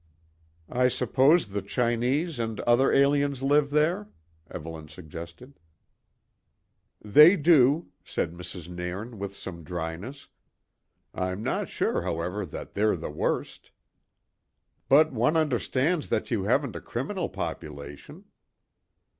"I 0.71 0.87
suppose 0.87 1.49
the 1.49 1.61
Chinese 1.61 2.39
and 2.39 2.59
other 2.61 2.91
aliens 2.91 3.43
live 3.43 3.69
there," 3.69 4.09
Evelyn 4.49 4.87
suggested. 4.87 5.59
"They 7.05 7.35
do," 7.37 7.89
said 8.03 8.33
Mrs. 8.33 8.67
Nairn 8.67 9.19
with 9.19 9.35
some 9.35 9.63
dryness. 9.63 10.27
"I'm 11.13 11.43
no 11.43 11.65
sure, 11.65 12.01
however, 12.01 12.47
that 12.47 12.73
they're 12.73 12.95
the 12.97 13.11
worst." 13.11 13.69
"But 14.89 15.11
one 15.13 15.37
understands 15.37 16.09
that 16.09 16.31
you 16.31 16.45
haven't 16.45 16.75
a 16.75 16.81
criminal 16.81 17.29
population." 17.29 18.25